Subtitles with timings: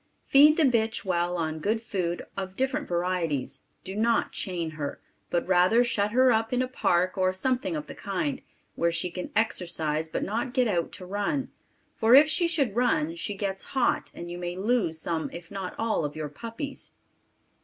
[0.25, 5.47] Feed the bitch well on good food of different varieties; do not chain her, but
[5.47, 8.41] rather shut her up in a park of something of the kind,
[8.73, 11.51] where she can exercise but not get out to run,
[11.93, 15.75] for if she should run she gets hot and you may loose some if not
[15.77, 16.93] all of your puppies.